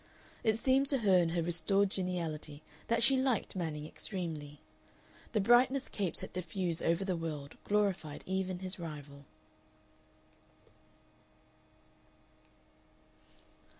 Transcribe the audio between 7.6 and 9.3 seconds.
glorified even his rival.